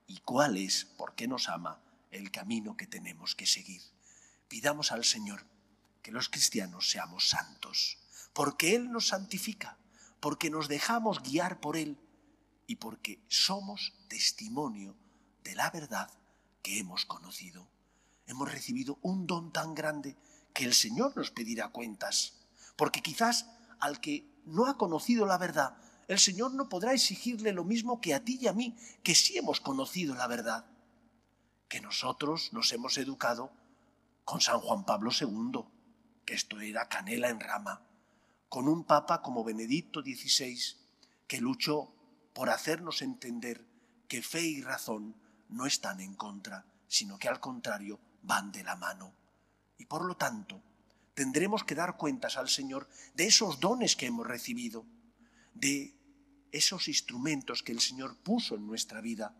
y 0.08 0.20
cuál 0.20 0.58
es, 0.58 0.86
por 0.86 1.16
qué 1.16 1.28
nos 1.28 1.50
ama, 1.50 1.82
el 2.12 2.32
camino 2.32 2.78
que 2.78 2.88
tenemos 2.88 3.36
que 3.36 3.48
seguir. 3.48 3.82
Pidamos 4.48 4.92
al 4.92 5.04
Señor 5.04 5.46
que 6.04 6.12
los 6.12 6.30
cristianos 6.30 6.90
seamos 6.92 7.30
santos, 7.30 7.98
porque 8.34 8.76
Él 8.76 8.92
nos 8.92 9.08
santifica, 9.08 9.78
porque 10.20 10.52
nos 10.52 10.68
dejamos 10.68 11.24
guiar 11.24 11.60
por 11.60 11.76
Él 11.76 11.98
y 12.68 12.76
porque 12.76 13.20
somos 13.28 13.94
testimonio 14.08 14.96
de 15.44 15.56
la 15.56 15.72
verdad 15.72 16.10
que 16.64 16.80
hemos 16.80 17.06
conocido. 17.06 17.70
Hemos 18.26 18.52
recibido 18.52 18.98
un 19.04 19.28
don 19.28 19.52
tan 19.52 19.76
grande 19.76 20.18
que 20.54 20.64
el 20.64 20.74
Señor 20.74 21.16
nos 21.16 21.30
pedirá 21.30 21.70
cuentas, 21.70 22.40
porque 22.76 23.02
quizás 23.02 23.48
al 23.80 24.00
que 24.00 24.26
no 24.46 24.66
ha 24.66 24.78
conocido 24.78 25.26
la 25.26 25.38
verdad, 25.38 25.78
el 26.08 26.20
Señor 26.20 26.54
no 26.54 26.70
podrá 26.70 26.94
exigirle 26.94 27.52
lo 27.52 27.64
mismo 27.64 28.02
que 28.02 28.14
a 28.14 28.24
ti 28.24 28.40
y 28.42 28.48
a 28.48 28.54
mí, 28.54 28.76
que 29.04 29.14
sí 29.14 29.38
hemos 29.38 29.60
conocido 29.60 30.16
la 30.16 30.28
verdad, 30.28 30.66
que 31.68 31.82
nosotros 31.82 32.52
nos 32.54 32.72
hemos 32.72 32.98
educado 32.98 33.52
con 34.26 34.42
San 34.42 34.60
Juan 34.60 34.86
Pablo 34.86 35.12
II, 35.12 35.66
que 36.26 36.34
esto 36.34 36.60
era 36.62 36.88
canela 36.88 37.30
en 37.30 37.40
rama, 37.40 37.82
con 38.48 38.68
un 38.68 38.86
papa 38.86 39.22
como 39.22 39.44
Benedicto 39.44 40.02
XVI, 40.02 40.58
que 41.28 41.42
luchó 41.42 41.94
por 42.34 42.50
hacernos 42.50 43.02
entender 43.02 43.66
que 44.08 44.22
fe 44.22 44.44
y 44.44 44.62
razón 44.62 45.16
no 45.54 45.66
están 45.66 46.00
en 46.00 46.16
contra, 46.16 46.66
sino 46.88 47.18
que 47.18 47.28
al 47.28 47.40
contrario 47.40 48.00
van 48.24 48.52
de 48.52 48.64
la 48.64 48.76
mano. 48.76 49.14
Y 49.78 49.86
por 49.86 50.06
lo 50.06 50.16
tanto, 50.16 50.62
tendremos 51.14 51.64
que 51.64 51.76
dar 51.76 51.98
cuentas 51.98 52.38
al 52.38 52.50
Señor 52.50 52.88
de 53.14 53.28
esos 53.28 53.60
dones 53.60 53.96
que 53.96 54.08
hemos 54.08 54.28
recibido, 54.28 54.86
de 55.54 55.96
esos 56.52 56.88
instrumentos 56.88 57.64
que 57.64 57.72
el 57.72 57.80
Señor 57.80 58.18
puso 58.18 58.56
en 58.56 58.68
nuestra 58.68 59.02
vida 59.02 59.36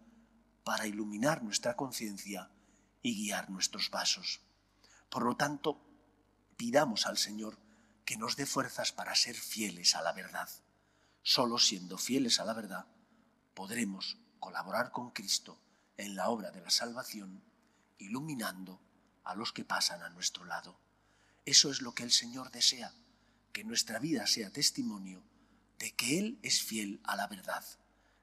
para 0.64 0.88
iluminar 0.88 1.44
nuestra 1.44 1.76
conciencia 1.76 2.50
y 3.02 3.16
guiar 3.16 3.50
nuestros 3.50 3.90
pasos. 3.90 4.42
Por 5.10 5.24
lo 5.24 5.36
tanto, 5.36 5.80
pidamos 6.58 7.06
al 7.06 7.18
Señor 7.18 7.58
que 8.06 8.18
nos 8.18 8.36
dé 8.36 8.46
fuerzas 8.46 8.92
para 8.92 9.16
ser 9.16 9.36
fieles 9.36 9.96
a 9.96 10.02
la 10.02 10.14
verdad. 10.14 10.50
Solo 11.22 11.58
siendo 11.58 11.98
fieles 11.98 12.40
a 12.40 12.46
la 12.46 12.54
verdad 12.54 12.86
podremos 13.54 14.18
colaborar 14.40 14.92
con 14.92 15.12
Cristo 15.12 15.60
en 15.98 16.16
la 16.16 16.30
obra 16.30 16.52
de 16.52 16.62
la 16.62 16.70
salvación, 16.70 17.44
iluminando 17.98 18.82
a 19.24 19.36
los 19.36 19.54
que 19.54 19.66
pasan 19.66 20.02
a 20.02 20.10
nuestro 20.10 20.46
lado. 20.46 20.80
Eso 21.46 21.70
es 21.72 21.82
lo 21.82 21.94
que 21.94 22.04
el 22.04 22.12
Señor 22.12 22.52
desea, 22.52 22.94
que 23.52 23.64
nuestra 23.64 24.00
vida 24.00 24.28
sea 24.28 24.50
testimonio 24.50 25.24
de 25.80 25.92
que 25.92 26.20
Él 26.20 26.40
es 26.44 26.62
fiel 26.62 27.02
a 27.04 27.16
la 27.16 27.28
verdad, 27.28 27.66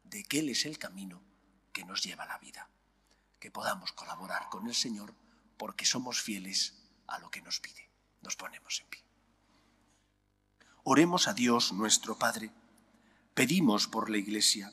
de 0.04 0.24
que 0.24 0.40
Él 0.40 0.48
es 0.48 0.64
el 0.64 0.78
camino 0.78 1.22
que 1.72 1.84
nos 1.84 2.02
lleva 2.02 2.24
a 2.24 2.28
la 2.28 2.38
vida. 2.38 2.68
Que 3.38 3.50
podamos 3.50 3.92
colaborar 3.92 4.48
con 4.48 4.66
el 4.66 4.74
Señor 4.74 5.14
porque 5.56 5.84
somos 5.84 6.20
fieles 6.20 6.74
a 7.06 7.18
lo 7.18 7.30
que 7.30 7.42
nos 7.42 7.60
pide. 7.60 7.90
Nos 8.22 8.36
ponemos 8.36 8.80
en 8.80 8.88
pie. 8.88 9.04
Oremos 10.84 11.28
a 11.28 11.34
Dios 11.34 11.72
nuestro 11.72 12.18
Padre. 12.18 12.50
Pedimos 13.34 13.86
por 13.86 14.10
la 14.10 14.18
Iglesia 14.18 14.72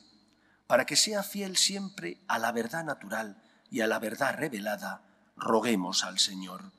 para 0.67 0.85
que 0.85 0.97
sea 0.97 1.23
fiel 1.23 1.55
siempre 1.57 2.21
a 2.27 2.37
la 2.39 2.51
verdad 2.51 2.83
natural 2.83 3.41
y 3.71 3.81
a 3.81 3.87
la 3.87 3.99
verdad 3.99 4.35
revelada. 4.35 5.01
Roguemos 5.37 6.03
al 6.03 6.19
Señor. 6.19 6.71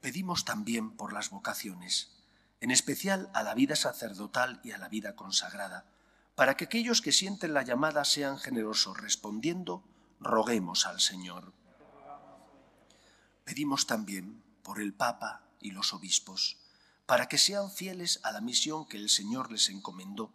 Pedimos 0.00 0.44
también 0.44 0.96
por 0.96 1.14
las 1.14 1.30
vocaciones, 1.30 2.10
en 2.60 2.70
especial 2.70 3.30
a 3.32 3.42
la 3.42 3.54
vida 3.54 3.74
sacerdotal 3.74 4.60
y 4.62 4.72
a 4.72 4.78
la 4.78 4.88
vida 4.88 5.16
consagrada, 5.16 5.86
para 6.34 6.56
que 6.56 6.64
aquellos 6.64 7.00
que 7.00 7.12
sienten 7.12 7.54
la 7.54 7.62
llamada 7.62 8.04
sean 8.04 8.38
generosos 8.38 9.00
respondiendo, 9.00 9.82
roguemos 10.20 10.86
al 10.86 11.00
Señor. 11.00 11.54
Pedimos 13.44 13.86
también 13.86 14.42
por 14.62 14.80
el 14.80 14.92
Papa 14.92 15.42
y 15.60 15.70
los 15.70 15.94
obispos, 15.94 16.58
para 17.06 17.28
que 17.28 17.38
sean 17.38 17.70
fieles 17.70 18.20
a 18.24 18.32
la 18.32 18.40
misión 18.40 18.86
que 18.86 18.96
el 18.96 19.08
Señor 19.08 19.52
les 19.52 19.68
encomendó 19.68 20.32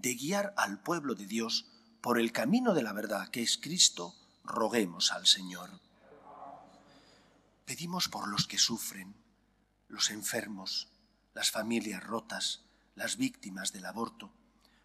de 0.00 0.14
guiar 0.14 0.54
al 0.56 0.80
pueblo 0.80 1.14
de 1.14 1.26
Dios 1.26 1.66
por 2.00 2.20
el 2.20 2.30
camino 2.32 2.72
de 2.74 2.82
la 2.82 2.92
verdad 2.92 3.28
que 3.28 3.42
es 3.42 3.58
Cristo, 3.58 4.14
roguemos 4.44 5.12
al 5.12 5.26
Señor. 5.26 5.80
Pedimos 7.64 8.08
por 8.08 8.28
los 8.28 8.46
que 8.46 8.58
sufren, 8.58 9.16
los 9.88 10.10
enfermos, 10.10 10.88
las 11.34 11.50
familias 11.50 12.02
rotas, 12.02 12.62
las 12.94 13.16
víctimas 13.16 13.72
del 13.72 13.86
aborto. 13.86 14.32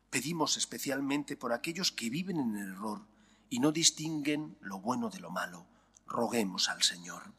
Pedimos 0.09 0.57
especialmente 0.57 1.37
por 1.37 1.53
aquellos 1.53 1.91
que 1.91 2.09
viven 2.09 2.39
en 2.39 2.57
el 2.57 2.71
error 2.71 3.05
y 3.49 3.59
no 3.59 3.71
distinguen 3.71 4.57
lo 4.61 4.79
bueno 4.79 5.09
de 5.09 5.19
lo 5.19 5.29
malo. 5.29 5.67
Roguemos 6.07 6.69
al 6.69 6.81
Señor. 6.81 7.33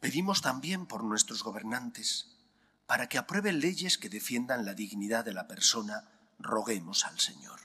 Pedimos 0.00 0.42
también 0.42 0.86
por 0.86 1.02
nuestros 1.02 1.42
gobernantes, 1.42 2.33
para 2.86 3.08
que 3.08 3.18
aprueben 3.18 3.60
leyes 3.60 3.98
que 3.98 4.08
defiendan 4.08 4.64
la 4.64 4.74
dignidad 4.74 5.24
de 5.24 5.32
la 5.32 5.46
persona. 5.46 6.08
Roguemos 6.38 7.04
al 7.04 7.18
Señor. 7.18 7.60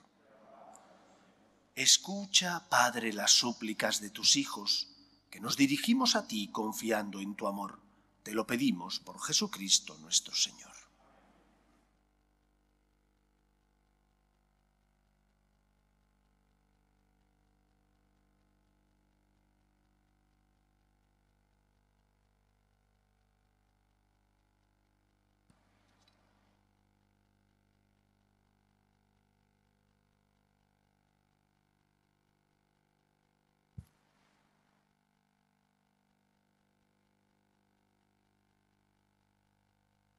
Escucha, 1.76 2.68
Padre, 2.70 3.14
las 3.14 3.32
súplicas 3.32 4.02
de 4.02 4.10
tus 4.10 4.36
hijos 4.36 4.90
que 5.30 5.40
nos 5.40 5.58
dirigimos 5.58 6.16
a 6.16 6.28
ti 6.28 6.50
confiando 6.52 7.20
en 7.20 7.36
tu 7.36 7.48
amor. 7.48 7.80
Te 8.24 8.34
lo 8.34 8.46
pedimos 8.46 9.00
por 9.00 9.22
Jesucristo 9.22 9.98
nuestro 10.00 10.36
Señor. 10.36 10.69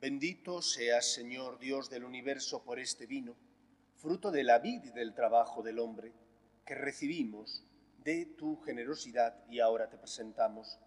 Bendito 0.00 0.62
seas, 0.62 1.12
Señor 1.12 1.58
Dios 1.58 1.90
del 1.90 2.04
universo, 2.04 2.64
por 2.64 2.78
este 2.78 3.04
vino, 3.04 3.36
fruto 3.96 4.30
de 4.30 4.44
la 4.44 4.58
vid 4.58 4.82
y 4.84 4.90
del 4.92 5.12
trabajo 5.12 5.62
del 5.62 5.78
hombre, 5.78 6.14
que 6.64 6.74
recibimos 6.74 7.62
de 7.98 8.24
tu 8.24 8.56
generosidad 8.62 9.44
y 9.50 9.60
ahora 9.60 9.90
te 9.90 9.98
presentamos. 9.98 10.78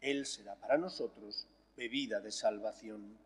Él 0.00 0.24
será 0.24 0.54
para 0.54 0.78
nosotros 0.78 1.48
bebida 1.76 2.20
de 2.20 2.30
salvación. 2.30 3.18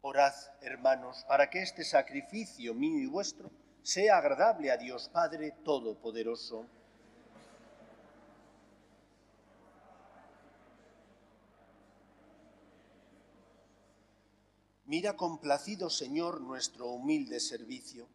Orad, 0.00 0.34
hermanos, 0.60 1.24
para 1.28 1.50
que 1.50 1.62
este 1.62 1.84
sacrificio 1.84 2.74
mío 2.74 2.98
y 2.98 3.06
vuestro 3.06 3.52
sea 3.86 4.18
agradable 4.18 4.72
a 4.72 4.76
Dios 4.76 5.08
Padre 5.08 5.52
Todopoderoso. 5.64 6.66
Mira 14.86 15.16
complacido, 15.16 15.88
Señor, 15.88 16.40
nuestro 16.40 16.88
humilde 16.88 17.38
servicio, 17.38 18.08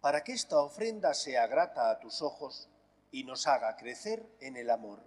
para 0.00 0.24
que 0.24 0.32
esta 0.32 0.58
ofrenda 0.60 1.14
sea 1.14 1.46
grata 1.46 1.92
a 1.92 2.00
tus 2.00 2.20
ojos 2.20 2.68
y 3.12 3.22
nos 3.22 3.46
haga 3.46 3.76
crecer 3.76 4.26
en 4.40 4.56
el 4.56 4.70
amor. 4.70 5.04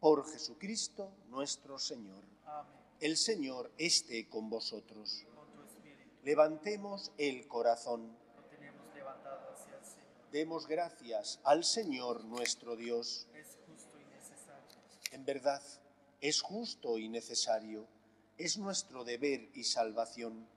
Por 0.00 0.26
Jesucristo 0.32 1.12
nuestro 1.28 1.78
Señor. 1.78 2.24
Amén. 2.46 2.72
El 3.00 3.18
Señor 3.18 3.70
esté 3.76 4.30
con 4.30 4.48
vosotros. 4.48 5.26
Levantemos 6.22 7.12
el 7.18 7.46
corazón. 7.48 8.21
Demos 10.32 10.66
gracias 10.66 11.40
al 11.44 11.62
Señor 11.62 12.24
nuestro 12.24 12.74
Dios. 12.74 13.26
En 15.10 15.26
verdad, 15.26 15.62
es 16.22 16.40
justo 16.40 16.96
y 16.96 17.10
necesario. 17.10 17.86
Es 18.38 18.56
nuestro 18.56 19.04
deber 19.04 19.50
y 19.52 19.64
salvación. 19.64 20.48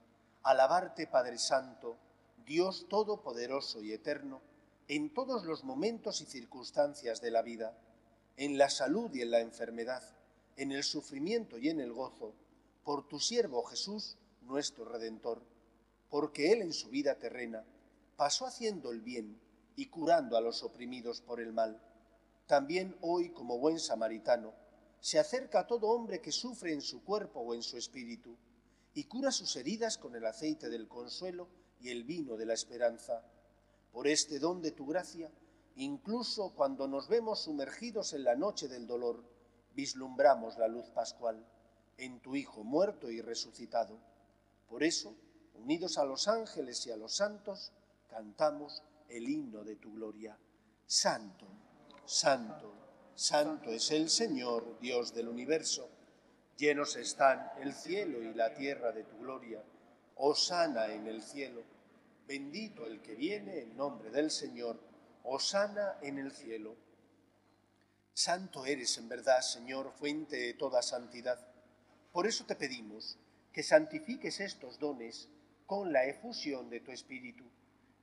Alabarte, 0.42 1.06
Padre 1.06 1.36
Santo, 1.36 1.98
Dios 2.46 2.86
Todopoderoso 2.88 3.82
y 3.82 3.92
Eterno, 3.92 4.40
en 4.88 5.12
todos 5.12 5.44
los 5.44 5.62
momentos 5.62 6.22
y 6.22 6.24
circunstancias 6.24 7.20
de 7.20 7.30
la 7.30 7.42
vida, 7.42 7.76
en 8.38 8.56
la 8.56 8.70
salud 8.70 9.14
y 9.14 9.20
en 9.20 9.30
la 9.30 9.40
enfermedad, 9.40 10.02
en 10.56 10.72
el 10.72 10.84
sufrimiento 10.84 11.58
y 11.58 11.68
en 11.68 11.80
el 11.80 11.92
gozo, 11.92 12.32
por 12.82 13.06
tu 13.06 13.20
siervo 13.20 13.62
Jesús, 13.64 14.16
nuestro 14.40 14.86
Redentor, 14.86 15.42
porque 16.08 16.52
Él 16.52 16.62
en 16.62 16.72
su 16.72 16.88
vida 16.88 17.16
terrena 17.16 17.62
pasó 18.16 18.46
haciendo 18.46 18.90
el 18.90 19.02
bien 19.02 19.44
y 19.76 19.86
curando 19.86 20.36
a 20.36 20.40
los 20.40 20.62
oprimidos 20.62 21.20
por 21.20 21.40
el 21.40 21.52
mal. 21.52 21.80
También 22.46 22.96
hoy, 23.02 23.30
como 23.30 23.58
buen 23.58 23.78
samaritano, 23.78 24.54
se 25.00 25.18
acerca 25.18 25.60
a 25.60 25.66
todo 25.66 25.88
hombre 25.88 26.20
que 26.20 26.32
sufre 26.32 26.72
en 26.72 26.80
su 26.80 27.04
cuerpo 27.04 27.40
o 27.40 27.54
en 27.54 27.62
su 27.62 27.76
espíritu, 27.76 28.36
y 28.94 29.04
cura 29.04 29.30
sus 29.30 29.54
heridas 29.56 29.98
con 29.98 30.16
el 30.16 30.24
aceite 30.24 30.70
del 30.70 30.88
consuelo 30.88 31.48
y 31.80 31.90
el 31.90 32.04
vino 32.04 32.36
de 32.36 32.46
la 32.46 32.54
esperanza. 32.54 33.22
Por 33.92 34.08
este 34.08 34.38
don 34.38 34.62
de 34.62 34.70
tu 34.70 34.86
gracia, 34.86 35.30
incluso 35.76 36.54
cuando 36.54 36.88
nos 36.88 37.08
vemos 37.08 37.40
sumergidos 37.40 38.14
en 38.14 38.24
la 38.24 38.34
noche 38.34 38.68
del 38.68 38.86
dolor, 38.86 39.22
vislumbramos 39.74 40.56
la 40.56 40.68
luz 40.68 40.88
pascual 40.90 41.46
en 41.98 42.20
tu 42.20 42.36
Hijo 42.36 42.64
muerto 42.64 43.10
y 43.10 43.20
resucitado. 43.20 43.98
Por 44.68 44.82
eso, 44.82 45.14
unidos 45.54 45.98
a 45.98 46.04
los 46.04 46.28
ángeles 46.28 46.86
y 46.86 46.90
a 46.90 46.96
los 46.96 47.14
santos, 47.14 47.72
cantamos 48.08 48.82
el 49.08 49.28
himno 49.28 49.64
de 49.64 49.76
tu 49.76 49.92
gloria. 49.92 50.38
Santo, 50.86 51.46
santo 52.04 52.76
Santo 53.16 53.72
es 53.72 53.92
el 53.92 54.10
Señor, 54.10 54.78
Dios 54.78 55.14
del 55.14 55.28
universo. 55.28 55.88
Llenos 56.58 56.96
están 56.96 57.50
el 57.58 57.72
cielo 57.72 58.22
y 58.22 58.34
la 58.34 58.52
tierra 58.52 58.92
de 58.92 59.04
tu 59.04 59.16
gloria. 59.16 59.64
Osana 60.16 60.92
en 60.92 61.06
el 61.06 61.22
cielo. 61.22 61.62
Bendito 62.28 62.84
el 62.86 63.00
que 63.00 63.14
viene 63.14 63.60
en 63.60 63.74
nombre 63.74 64.10
del 64.10 64.30
Señor. 64.30 64.78
Osana 65.24 65.96
en 66.02 66.18
el 66.18 66.30
cielo. 66.30 66.76
Santo 68.12 68.66
eres 68.66 68.98
en 68.98 69.08
verdad, 69.08 69.40
Señor, 69.40 69.92
fuente 69.92 70.36
de 70.36 70.52
toda 70.52 70.82
santidad. 70.82 71.40
Por 72.12 72.26
eso 72.26 72.44
te 72.44 72.54
pedimos 72.54 73.18
que 73.50 73.62
santifiques 73.62 74.40
estos 74.40 74.78
dones 74.78 75.30
con 75.64 75.90
la 75.90 76.04
efusión 76.04 76.68
de 76.68 76.80
tu 76.80 76.92
Espíritu, 76.92 77.44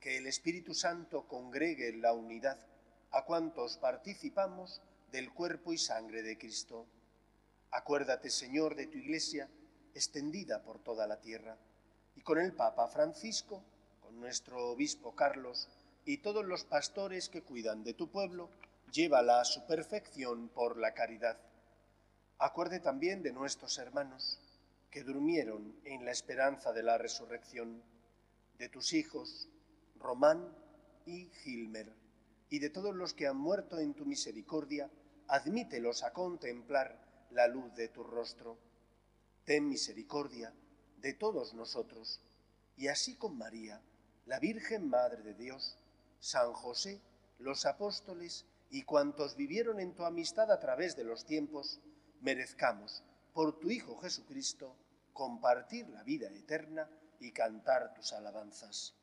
que 0.00 0.16
el 0.18 0.26
Espíritu 0.26 0.74
Santo 0.74 1.26
congregue 1.26 1.88
en 1.88 2.02
la 2.02 2.12
unidad 2.12 2.58
a 3.10 3.24
cuantos 3.24 3.78
participamos 3.78 4.82
del 5.10 5.32
cuerpo 5.32 5.72
y 5.72 5.78
sangre 5.78 6.22
de 6.22 6.36
Cristo. 6.36 6.86
Acuérdate, 7.70 8.30
Señor, 8.30 8.74
de 8.74 8.86
tu 8.86 8.98
Iglesia 8.98 9.48
extendida 9.94 10.62
por 10.62 10.78
toda 10.78 11.06
la 11.06 11.20
tierra, 11.20 11.56
y 12.14 12.20
con 12.20 12.38
el 12.38 12.52
Papa 12.52 12.88
Francisco, 12.88 13.62
con 14.00 14.20
nuestro 14.20 14.70
Obispo 14.70 15.14
Carlos 15.14 15.68
y 16.04 16.18
todos 16.18 16.44
los 16.44 16.64
pastores 16.64 17.28
que 17.28 17.42
cuidan 17.42 17.82
de 17.82 17.94
tu 17.94 18.08
pueblo, 18.08 18.50
llévala 18.92 19.40
a 19.40 19.44
su 19.44 19.66
perfección 19.66 20.48
por 20.48 20.76
la 20.76 20.92
caridad. 20.92 21.38
Acuerde 22.38 22.80
también 22.80 23.22
de 23.22 23.32
nuestros 23.32 23.78
hermanos 23.78 24.38
que 24.90 25.02
durmieron 25.02 25.74
en 25.84 26.04
la 26.04 26.12
esperanza 26.12 26.72
de 26.72 26.82
la 26.82 26.98
resurrección, 26.98 27.82
de 28.58 28.68
tus 28.68 28.92
hijos, 28.92 29.48
Román 30.06 30.56
y 31.04 31.28
Gilmer, 31.42 31.92
y 32.48 32.60
de 32.60 32.70
todos 32.70 32.94
los 32.94 33.12
que 33.12 33.26
han 33.26 33.36
muerto 33.36 33.80
en 33.80 33.92
tu 33.92 34.04
misericordia, 34.04 34.88
admítelos 35.26 36.04
a 36.04 36.12
contemplar 36.12 37.26
la 37.32 37.48
luz 37.48 37.74
de 37.74 37.88
tu 37.88 38.04
rostro. 38.04 38.56
Ten 39.44 39.68
misericordia 39.68 40.54
de 40.98 41.12
todos 41.12 41.54
nosotros, 41.54 42.20
y 42.76 42.86
así 42.86 43.16
con 43.16 43.36
María, 43.36 43.82
la 44.26 44.38
Virgen 44.38 44.88
Madre 44.88 45.24
de 45.24 45.34
Dios, 45.34 45.76
San 46.20 46.52
José, 46.52 47.02
los 47.40 47.66
apóstoles 47.66 48.46
y 48.70 48.84
cuantos 48.84 49.34
vivieron 49.34 49.80
en 49.80 49.92
tu 49.92 50.04
amistad 50.04 50.52
a 50.52 50.60
través 50.60 50.94
de 50.94 51.02
los 51.02 51.26
tiempos, 51.26 51.80
merezcamos, 52.20 53.02
por 53.34 53.58
tu 53.58 53.72
Hijo 53.72 53.96
Jesucristo, 53.96 54.76
compartir 55.12 55.88
la 55.88 56.04
vida 56.04 56.28
eterna 56.28 56.88
y 57.18 57.32
cantar 57.32 57.92
tus 57.92 58.12
alabanzas 58.12 58.94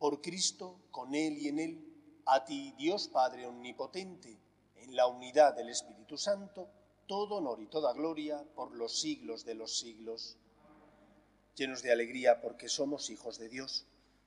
por 0.00 0.22
Cristo, 0.22 0.80
con 0.90 1.14
Él 1.14 1.36
y 1.36 1.48
en 1.48 1.58
Él, 1.58 2.22
a 2.24 2.42
ti, 2.46 2.74
Dios 2.78 3.06
Padre 3.08 3.46
Omnipotente, 3.46 4.34
en 4.76 4.96
la 4.96 5.06
unidad 5.06 5.54
del 5.54 5.68
Espíritu 5.68 6.16
Santo, 6.16 6.70
todo 7.06 7.36
honor 7.36 7.60
y 7.60 7.66
toda 7.66 7.92
gloria 7.92 8.42
por 8.54 8.74
los 8.74 8.98
siglos 8.98 9.44
de 9.44 9.54
los 9.54 9.78
siglos. 9.78 10.38
Llenos 11.54 11.82
de 11.82 11.92
alegría 11.92 12.40
porque 12.40 12.70
somos 12.70 13.10
hijos 13.10 13.38
de 13.38 13.50
Dios, 13.50 13.86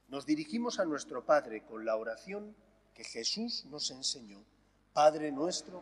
nos 0.10 0.28
dirigimos 0.28 0.80
a 0.80 0.86
nuestro 0.86 1.26
Padre 1.26 1.66
con 1.66 1.86
la 1.86 1.98
oración 1.98 2.56
que 2.94 3.04
Jesús 3.04 3.66
nos 3.66 3.90
enseñó. 3.90 4.46
Padre 4.94 5.32
nuestro 5.32 5.82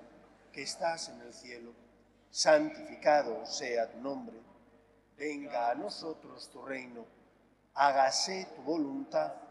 que 0.54 0.62
estás 0.62 1.10
en 1.10 1.20
el 1.20 1.34
cielo, 1.34 1.74
santificado 2.30 3.46
sea 3.46 3.92
tu 3.92 4.00
nombre, 4.00 4.40
venga 5.18 5.70
a 5.70 5.76
nosotros 5.76 6.50
tu 6.50 6.62
reino, 6.62 7.06
hágase 7.74 8.48
tu 8.56 8.62
voluntad 8.62 9.51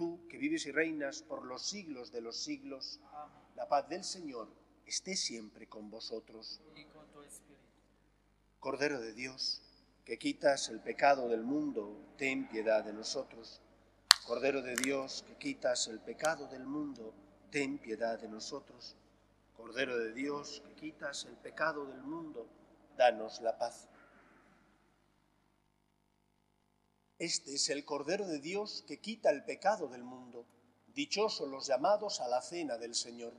Tú, 0.00 0.26
que 0.30 0.38
vives 0.38 0.64
y 0.64 0.72
reinas 0.72 1.20
por 1.20 1.44
los 1.44 1.60
siglos 1.60 2.10
de 2.10 2.22
los 2.22 2.38
siglos, 2.38 3.00
la 3.54 3.68
paz 3.68 3.86
del 3.90 4.02
Señor 4.02 4.48
esté 4.86 5.14
siempre 5.14 5.66
con 5.66 5.90
vosotros. 5.90 6.62
Cordero 8.60 8.98
de 8.98 9.12
Dios, 9.12 9.60
que 10.06 10.18
quitas 10.18 10.70
el 10.70 10.80
pecado 10.80 11.28
del 11.28 11.42
mundo, 11.42 12.14
ten 12.16 12.48
piedad 12.48 12.82
de 12.82 12.94
nosotros. 12.94 13.60
Cordero 14.24 14.62
de 14.62 14.74
Dios, 14.76 15.22
que 15.26 15.36
quitas 15.36 15.86
el 15.88 16.00
pecado 16.00 16.46
del 16.46 16.64
mundo, 16.64 17.12
ten 17.50 17.76
piedad 17.76 18.18
de 18.18 18.28
nosotros. 18.30 18.96
Cordero 19.54 19.98
de 19.98 20.14
Dios, 20.14 20.62
que 20.66 20.74
quitas 20.76 21.26
el 21.26 21.36
pecado 21.36 21.84
del 21.84 22.02
mundo, 22.04 22.48
danos 22.96 23.42
la 23.42 23.58
paz. 23.58 23.90
Este 27.20 27.56
es 27.56 27.68
el 27.68 27.84
Cordero 27.84 28.26
de 28.26 28.38
Dios 28.38 28.82
que 28.88 28.98
quita 28.98 29.28
el 29.28 29.44
pecado 29.44 29.88
del 29.88 30.02
mundo. 30.02 30.46
Dichosos 30.94 31.50
los 31.50 31.66
llamados 31.66 32.18
a 32.22 32.28
la 32.28 32.40
cena 32.40 32.78
del 32.78 32.94
Señor. 32.94 33.34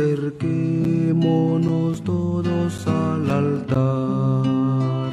Acerquémonos 0.00 2.00
todos 2.02 2.86
al 2.86 3.30
altar, 3.30 5.10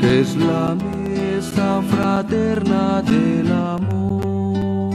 que 0.00 0.20
es 0.20 0.34
la 0.34 0.74
mesa 0.74 1.82
fraterna 1.90 3.02
del 3.02 3.52
amor. 3.52 4.94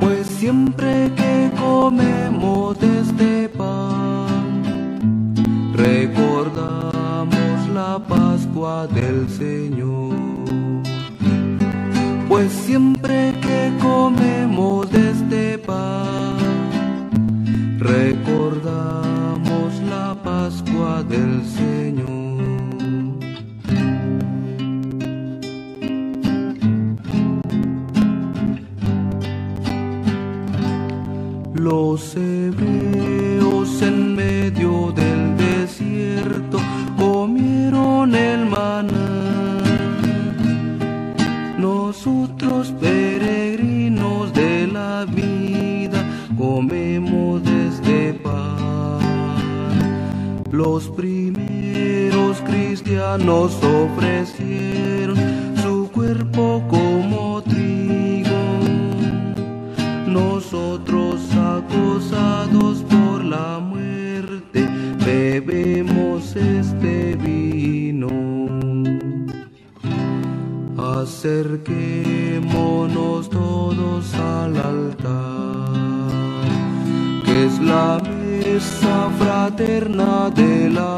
Pues 0.00 0.26
siempre 0.28 1.12
que 1.14 1.50
comemos 1.60 2.80
de 2.80 3.00
este 3.00 3.50
pan, 3.50 5.34
recordamos 5.74 7.68
la 7.74 8.02
Pascua 8.08 8.86
del 8.86 9.28
Señor. 9.28 10.16
Pues 12.30 12.50
siempre 12.50 13.34
que 13.42 13.70
comemos 13.78 14.90
de 14.90 15.10
este 15.10 15.58
pan, 15.58 16.17
recordamos 17.78 19.74
la 19.88 20.16
Pascua 20.22 21.02
del 21.04 21.44
Señor. 21.44 22.18
Cristianos 53.18 53.58
ofrecieron 53.62 55.16
su 55.62 55.90
cuerpo 55.90 56.62
como 56.68 57.42
trigo. 57.42 58.28
Nosotros 60.06 61.20
acosados 61.34 62.82
por 62.84 63.24
la 63.24 63.58
muerte 63.58 64.68
bebemos 65.04 66.36
este 66.36 67.16
vino. 67.16 68.08
Acerquémonos 70.78 73.28
todos 73.30 74.14
al 74.14 74.56
altar, 74.56 75.72
que 77.24 77.46
es 77.46 77.58
la 77.60 78.00
mesa 78.00 79.10
fraterna 79.18 80.30
del 80.30 80.78
amor. 80.78 80.97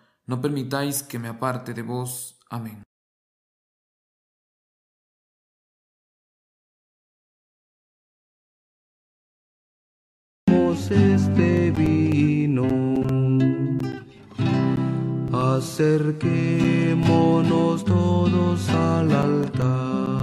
no 0.27 0.41
permitáis 0.41 1.03
que 1.03 1.19
me 1.19 1.27
aparte 1.27 1.73
de 1.73 1.81
vos. 1.81 2.39
Amén. 2.49 2.83
este 10.91 11.71
vino. 11.71 12.67
Acerquémonos 15.31 17.85
todos 17.85 18.67
al 18.69 19.11
altar, 19.11 20.21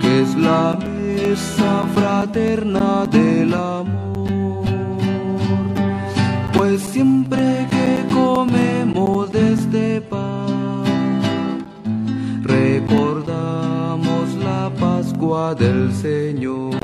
que 0.00 0.22
es 0.22 0.34
la 0.36 0.78
mesa 0.78 1.84
fraterna 1.94 3.06
del 3.06 3.54
amor. 3.54 4.64
Pues 6.54 6.82
siempre 6.82 7.71
comemos 8.24 9.32
de 9.32 9.52
este 9.52 10.00
pan, 10.00 10.84
recordamos 12.42 14.24
la 14.48 14.70
Pascua 14.78 15.54
del 15.54 15.92
Señor 15.92 16.82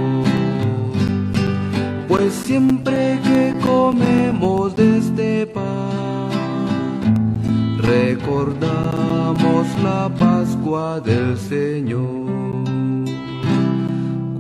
pues 2.19 2.33
siempre 2.35 3.21
que 3.23 3.55
comemos 3.65 4.75
de 4.75 4.99
este 4.99 5.47
pan, 5.47 6.29
recordamos 7.79 9.67
la 9.83 10.11
Pascua 10.19 11.01
del 11.01 11.39
Señor. 11.39 12.27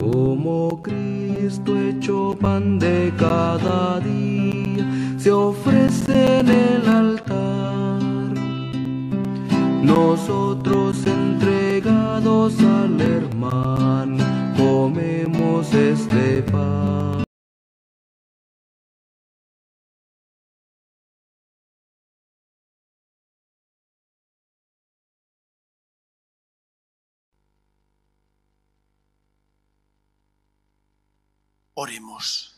Como 0.00 0.82
Cristo 0.82 1.78
hecho 1.78 2.36
pan 2.40 2.78
de 2.78 3.12
cada 3.16 4.00
día 4.00 4.84
se 5.28 5.32
ofrece 5.32 6.40
el 6.40 6.88
altar. 6.88 8.00
Nosotros 9.82 11.06
entregados 11.06 12.58
al 12.60 12.98
hermano 12.98 14.24
comemos 14.56 15.74
este 15.74 16.42
pan. 16.44 17.24
Oremos. 31.74 32.57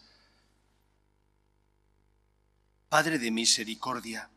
Padre 2.90 3.20
de 3.20 3.31
misericordia, 3.31 4.31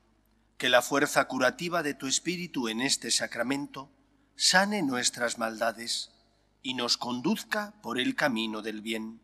que 0.59 0.69
la 0.69 0.83
fuerza 0.83 1.25
curativa 1.25 1.81
de 1.81 1.95
tu 1.95 2.05
Espíritu 2.05 2.67
en 2.67 2.81
este 2.81 3.09
sacramento 3.09 3.89
sane 4.35 4.83
nuestras 4.83 5.39
maldades 5.39 6.11
y 6.61 6.75
nos 6.75 6.97
conduzca 6.97 7.73
por 7.81 7.99
el 7.99 8.13
camino 8.13 8.61
del 8.61 8.81
bien. 8.81 9.19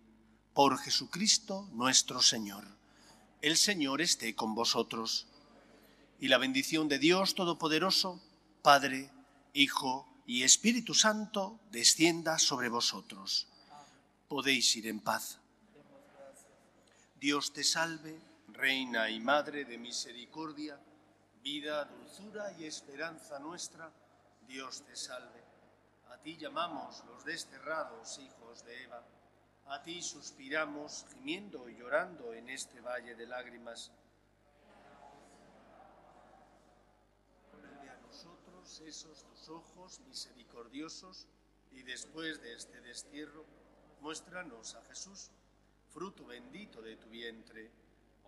Por 0.55 0.79
Jesucristo 0.79 1.69
nuestro 1.73 2.23
Señor. 2.23 2.65
El 3.43 3.55
Señor 3.55 4.01
esté 4.01 4.33
con 4.33 4.55
vosotros. 4.55 5.27
Y 6.19 6.29
la 6.29 6.39
bendición 6.39 6.87
de 6.87 6.97
Dios 6.97 7.35
Todopoderoso, 7.35 8.19
Padre, 8.63 9.11
Hijo 9.53 10.11
y 10.25 10.41
Espíritu 10.41 10.95
Santo, 10.95 11.59
descienda 11.69 12.39
sobre 12.39 12.69
vosotros. 12.69 13.47
Podéis 14.27 14.75
ir 14.75 14.87
en 14.87 14.99
paz. 14.99 15.37
Dios 17.19 17.53
te 17.53 17.63
salve, 17.63 18.19
Reina 18.59 19.09
y 19.09 19.21
Madre 19.21 19.63
de 19.63 19.77
Misericordia, 19.77 20.77
vida, 21.41 21.85
dulzura 21.85 22.51
y 22.59 22.65
esperanza 22.65 23.39
nuestra, 23.39 23.89
Dios 24.49 24.81
te 24.81 24.97
salve. 24.97 25.41
A 26.09 26.17
ti 26.17 26.35
llamamos 26.35 27.05
los 27.05 27.23
desterrados 27.23 28.19
hijos 28.19 28.65
de 28.65 28.83
Eva, 28.83 29.01
a 29.67 29.81
ti 29.81 30.01
suspiramos 30.01 31.05
gimiendo 31.13 31.69
y 31.69 31.77
llorando 31.77 32.33
en 32.33 32.49
este 32.49 32.81
valle 32.81 33.15
de 33.15 33.27
lágrimas. 33.27 33.93
Vuelve 37.53 37.89
a 37.89 37.97
nosotros 37.99 38.81
esos 38.81 39.23
tus 39.23 39.47
ojos 39.47 40.01
misericordiosos 40.01 41.29
y 41.71 41.83
después 41.83 42.41
de 42.41 42.55
este 42.55 42.81
destierro, 42.81 43.45
muéstranos 44.01 44.75
a 44.75 44.81
Jesús 44.83 45.31
fruto 45.93 46.25
bendito 46.25 46.81
de 46.81 46.97
tu 46.97 47.07
vientre, 47.07 47.71